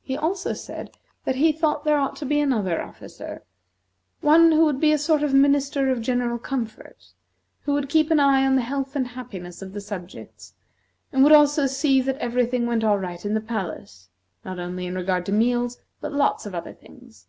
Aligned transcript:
He 0.00 0.16
also 0.16 0.54
said, 0.54 0.96
that 1.26 1.34
he 1.36 1.52
thought 1.52 1.84
there 1.84 1.98
ought 1.98 2.16
to 2.16 2.24
be 2.24 2.40
another 2.40 2.80
officer, 2.80 3.44
one 4.22 4.50
who 4.52 4.64
would 4.64 4.80
be 4.80 4.92
a 4.92 4.96
sort 4.96 5.22
of 5.22 5.34
Minister 5.34 5.90
of 5.90 6.00
General 6.00 6.38
Comfort, 6.38 7.12
who 7.64 7.74
would 7.74 7.90
keep 7.90 8.10
an 8.10 8.18
eye 8.18 8.46
on 8.46 8.56
the 8.56 8.62
health 8.62 8.96
and 8.96 9.08
happiness 9.08 9.60
of 9.60 9.74
the 9.74 9.82
subjects, 9.82 10.54
and 11.12 11.22
would 11.22 11.32
also 11.32 11.66
see 11.66 12.00
that 12.00 12.16
every 12.16 12.46
thing 12.46 12.66
went 12.66 12.82
all 12.82 12.98
right 12.98 13.22
in 13.26 13.34
the 13.34 13.42
palace, 13.42 14.08
not 14.42 14.58
only 14.58 14.86
in 14.86 14.94
regard 14.94 15.26
to 15.26 15.32
meals, 15.32 15.76
but 16.00 16.14
lots 16.14 16.46
of 16.46 16.54
other 16.54 16.72
things. 16.72 17.26